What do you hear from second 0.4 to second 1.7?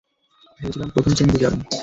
ভেবেছিলাম প্রথম শ্রেণীতে যাবেন।